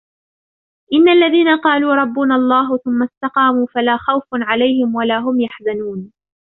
إِنَّ 0.93 1.09
الَّذِينَ 1.09 1.57
قَالُوا 1.57 1.93
رَبُّنَا 1.95 2.35
اللَّهُ 2.35 2.77
ثُمَّ 2.77 3.03
اسْتَقَامُوا 3.03 3.67
فَلَا 3.75 3.97
خَوْفٌ 3.97 4.27
عَلَيْهِمْ 4.33 4.95
وَلَا 4.95 5.17
هُمْ 5.19 5.39
يَحْزَنُونَ 5.41 6.11